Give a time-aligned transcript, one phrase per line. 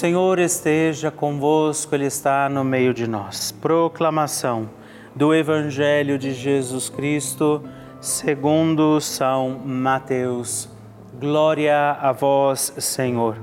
[0.00, 3.52] Senhor esteja convosco, Ele está no meio de nós.
[3.52, 4.70] Proclamação
[5.14, 7.62] do Evangelho de Jesus Cristo,
[8.00, 10.70] segundo São Mateus.
[11.20, 13.36] Glória a vós, Senhor.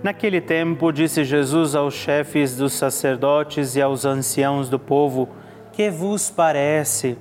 [0.00, 5.28] Naquele tempo, disse Jesus aos chefes dos sacerdotes e aos anciãos do povo:
[5.72, 7.18] Que vos parece?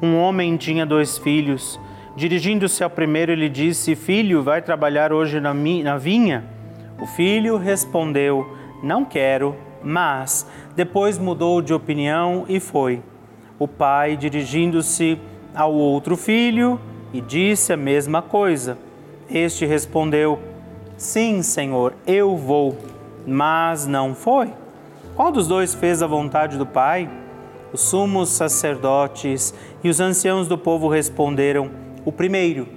[0.00, 1.76] Um homem tinha dois filhos.
[2.14, 6.61] Dirigindo-se ao primeiro, ele disse: Filho, vai trabalhar hoje na, na vinha?
[7.02, 8.46] O filho respondeu:
[8.80, 13.02] Não quero, mas depois mudou de opinião e foi.
[13.58, 15.18] O pai, dirigindo-se
[15.52, 16.80] ao outro filho,
[17.12, 18.78] e disse a mesma coisa.
[19.28, 20.38] Este respondeu:
[20.96, 22.78] Sim, senhor, eu vou,
[23.26, 24.52] mas não foi.
[25.16, 27.10] Qual dos dois fez a vontade do pai?
[27.72, 31.68] Os sumos sacerdotes e os anciãos do povo responderam:
[32.04, 32.68] O primeiro.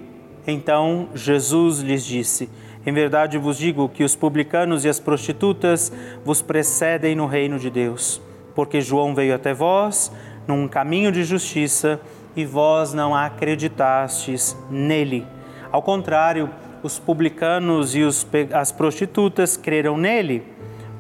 [0.48, 2.50] Então Jesus lhes disse:
[2.86, 5.92] em verdade vos digo que os publicanos e as prostitutas
[6.24, 8.22] vos precedem no reino de Deus,
[8.54, 10.12] porque João veio até vós
[10.48, 12.00] num caminho de justiça
[12.36, 15.26] e vós não acreditastes nele.
[15.72, 16.50] Ao contrário,
[16.84, 20.44] os publicanos e os, as prostitutas creram nele.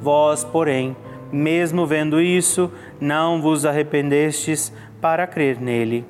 [0.02, 0.96] Vós, porém,
[1.32, 6.06] mesmo vendo isso, não vos arrependestes para crer nele.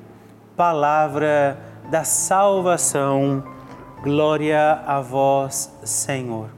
[0.56, 1.58] Palavra
[1.90, 3.55] da salvação.
[4.02, 6.50] Glória a vós, Senhor.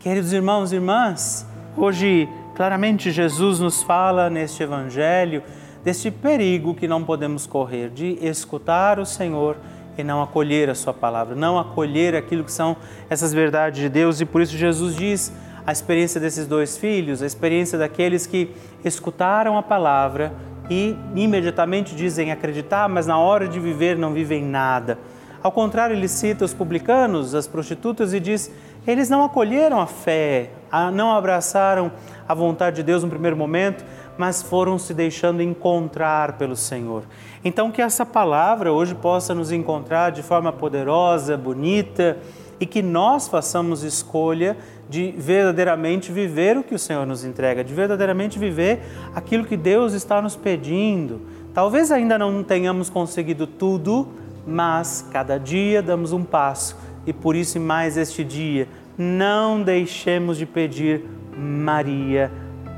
[0.00, 5.42] Queridos irmãos e irmãs, hoje claramente Jesus nos fala neste Evangelho
[5.84, 9.58] deste perigo que não podemos correr, de escutar o Senhor
[9.96, 12.76] e não acolher a Sua palavra, não acolher aquilo que são
[13.10, 14.22] essas verdades de Deus.
[14.22, 15.32] E por isso Jesus diz
[15.66, 18.50] a experiência desses dois filhos, a experiência daqueles que
[18.82, 20.32] escutaram a palavra
[20.70, 24.98] e imediatamente dizem acreditar, mas na hora de viver não vivem nada.
[25.44, 28.50] Ao contrário, ele cita os publicanos, as prostitutas e diz:
[28.86, 30.48] eles não acolheram a fé,
[30.94, 31.92] não abraçaram
[32.26, 33.84] a vontade de Deus no primeiro momento,
[34.16, 37.02] mas foram se deixando encontrar pelo Senhor.
[37.44, 42.16] Então, que essa palavra hoje possa nos encontrar de forma poderosa, bonita
[42.58, 44.56] e que nós façamos escolha
[44.88, 48.80] de verdadeiramente viver o que o Senhor nos entrega, de verdadeiramente viver
[49.14, 51.20] aquilo que Deus está nos pedindo.
[51.52, 57.60] Talvez ainda não tenhamos conseguido tudo, mas cada dia damos um passo e por isso,
[57.60, 61.04] mais este dia, não deixemos de pedir,
[61.36, 62.30] Maria,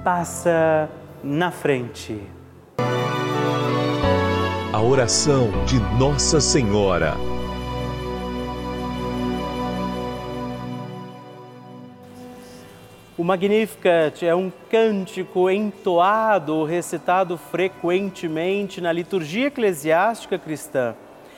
[0.02, 0.88] passa
[1.22, 2.20] na frente.
[4.72, 7.14] A oração de Nossa Senhora.
[13.16, 20.94] O Magnificat é um cântico entoado, recitado frequentemente na liturgia eclesiástica cristã.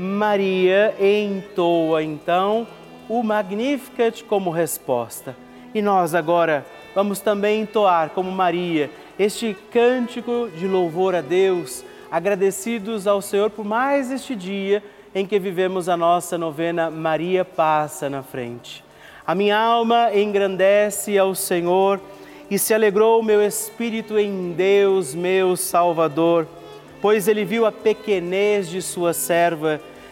[0.00, 2.66] Maria entoa então
[3.06, 5.36] o Magnificat como resposta.
[5.74, 6.64] E nós agora
[6.94, 13.62] vamos também entoar como Maria este cântico de louvor a Deus, agradecidos ao Senhor por
[13.62, 14.82] mais este dia
[15.14, 18.82] em que vivemos a nossa novena Maria passa na frente.
[19.26, 22.00] A minha alma engrandece ao Senhor
[22.50, 26.48] e se alegrou o meu espírito em Deus, meu Salvador,
[27.02, 29.78] pois ele viu a pequenez de sua serva.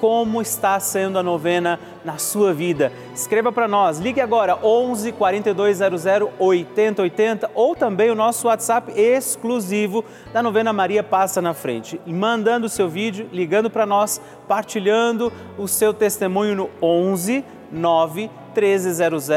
[0.00, 2.92] como está sendo a novena na sua vida.
[3.14, 6.06] Escreva para nós, ligue agora 11 4200
[6.38, 12.00] 8080 ou também o nosso WhatsApp exclusivo da novena Maria Passa na Frente.
[12.06, 18.30] E mandando o seu vídeo, ligando para nós, partilhando o seu testemunho no 11 9
[18.60, 19.28] 1300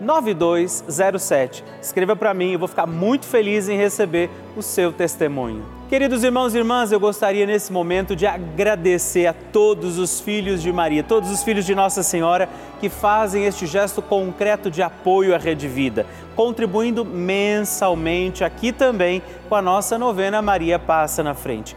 [0.00, 1.64] 9207.
[1.80, 5.64] Escreva para mim, eu vou ficar muito feliz em receber o seu testemunho.
[5.88, 10.72] Queridos irmãos e irmãs, eu gostaria nesse momento de agradecer a todos os filhos de
[10.72, 12.48] Maria, todos os filhos de Nossa Senhora
[12.80, 19.54] que fazem este gesto concreto de apoio à Rede Vida, contribuindo mensalmente aqui também com
[19.54, 21.76] a nossa novena Maria Passa na Frente.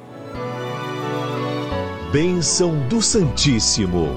[2.11, 4.09] Bênção do Santíssimo.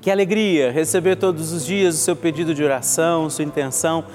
[0.00, 4.06] Que alegria receber todos os dias o seu pedido de oração, sua intenção.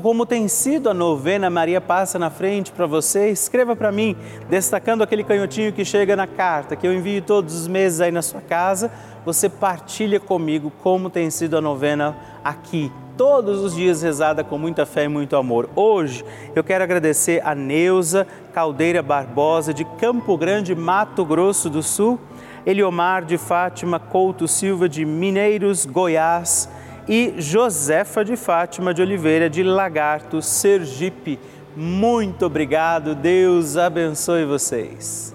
[0.00, 4.16] Como tem sido a novena Maria Passa na Frente para você, escreva para mim,
[4.48, 8.22] destacando aquele canhotinho que chega na carta, que eu envio todos os meses aí na
[8.22, 8.88] sua casa.
[9.26, 14.86] Você partilha comigo como tem sido a novena aqui todos os dias rezada com muita
[14.86, 15.68] fé e muito amor.
[15.74, 22.18] Hoje eu quero agradecer a Neuza Caldeira Barbosa de Campo Grande, Mato Grosso do Sul,
[22.64, 26.68] Eliomar de Fátima Couto Silva de Mineiros, Goiás
[27.08, 31.38] e Josefa de Fátima de Oliveira de Lagarto, Sergipe.
[31.76, 35.34] Muito obrigado, Deus abençoe vocês.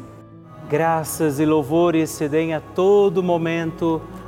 [0.69, 4.01] Graças e louvores se deem a todo momento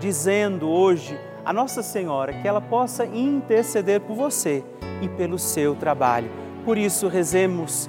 [0.00, 4.64] dizendo hoje a Nossa Senhora que ela possa interceder por você
[5.00, 6.30] e pelo seu trabalho.
[6.64, 7.88] Por isso, rezemos,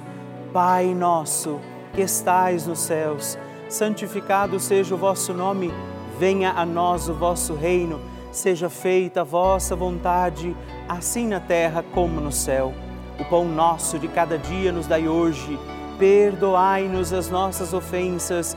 [0.52, 1.60] Pai nosso
[1.92, 5.72] que estais nos céus, santificado seja o vosso nome,
[6.18, 8.00] venha a nós o vosso reino,
[8.32, 10.56] seja feita a vossa vontade,
[10.88, 12.72] assim na terra como no céu.
[13.18, 15.58] O pão nosso de cada dia nos dai hoje
[16.00, 18.56] perdoai-nos as nossas ofensas,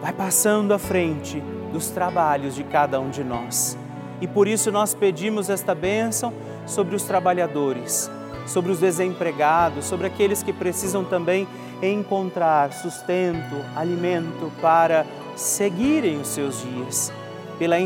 [0.00, 3.76] vai passando à frente dos trabalhos de cada um de nós.
[4.20, 6.32] E por isso nós pedimos esta bênção
[6.66, 8.10] sobre os trabalhadores,
[8.46, 11.48] sobre os desempregados, sobre aqueles que precisam também
[11.82, 17.12] encontrar sustento, alimento para seguirem os seus dias.
[17.58, 17.80] Pela